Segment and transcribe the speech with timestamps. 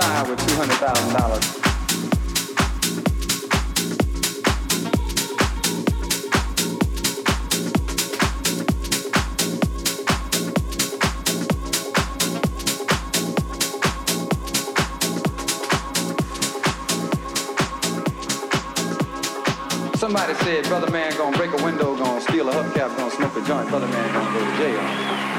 [0.00, 1.60] With $200,000.
[19.96, 23.42] Somebody said, brother man gonna break a window, gonna steal a hubcap, gonna smoke a
[23.46, 25.29] joint, brother man gonna go to jail.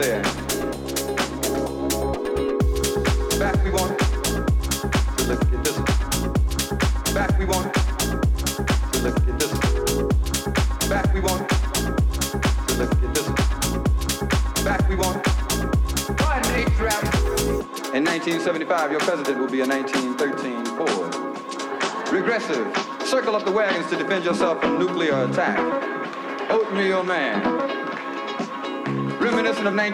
[0.00, 0.22] There.
[3.38, 4.00] Back we want
[5.28, 5.76] look at this.
[7.12, 7.66] Back we want
[9.02, 9.52] look at this.
[10.88, 11.42] Back we want
[12.78, 13.28] look at this.
[14.64, 15.26] Back we want.
[16.22, 16.68] One eight.
[17.94, 21.14] In 1975, your president will be a 1913 Ford.
[22.10, 22.66] Regressive.
[23.06, 25.58] Circle up the wagons to defend yourself from nuclear attack.
[26.50, 27.49] Oatmeal Man.
[29.62, 29.90] Oh.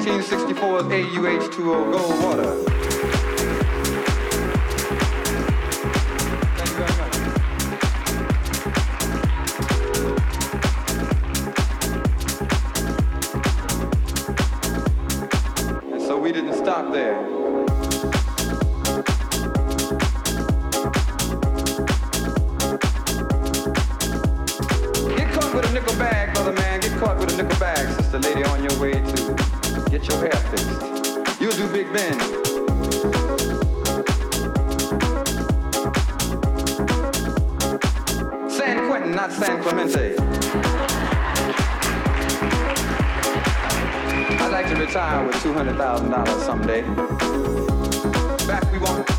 [16.66, 17.14] stop there.
[25.16, 26.81] Get caught with a nickel bag, brother man.
[26.81, 29.06] Get caught with a nickel bag, sister lady, on your way
[29.99, 31.41] get your hair fixed.
[31.41, 32.19] You'll do Big Ben.
[38.51, 40.17] San Quentin, not San Clemente.
[44.39, 46.83] I'd like to retire with $200,000 someday.
[48.47, 49.13] Back we want to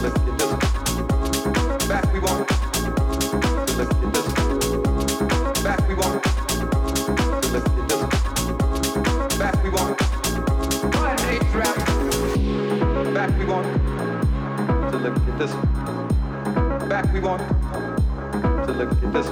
[0.00, 1.88] look at this.
[1.88, 2.18] Back we
[13.42, 13.66] we want
[14.92, 15.52] to look at this.
[16.88, 17.42] Back we want
[18.66, 19.26] to look at this.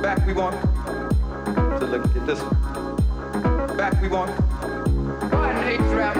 [0.00, 0.56] Back we want
[1.78, 2.40] to look at this.
[3.76, 4.30] Back we want
[5.30, 6.14] one eight trap.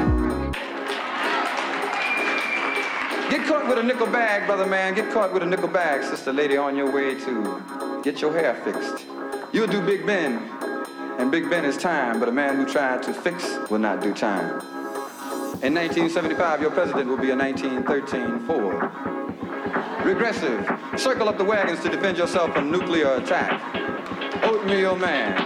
[3.31, 4.94] Get caught with a nickel bag, brother man.
[4.94, 8.55] Get caught with a nickel bag, sister lady, on your way to get your hair
[8.55, 9.07] fixed.
[9.53, 10.37] You'll do Big Ben,
[11.18, 14.12] and Big Ben is time, but a man who tried to fix will not do
[14.12, 14.80] time.
[15.62, 18.81] In 1975, your president will be a 1913 Ford.
[20.07, 20.66] Regressive.
[20.96, 23.61] Circle up the wagons to defend yourself from nuclear attack.
[24.42, 25.37] Oatmeal Man.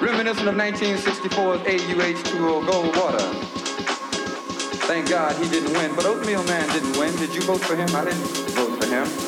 [0.00, 3.34] Reminiscent of 1964's AUH2O Goldwater.
[4.86, 7.14] Thank God he didn't win, but Oatmeal Man didn't win.
[7.16, 7.94] Did you vote for him?
[7.94, 9.27] I didn't vote for him.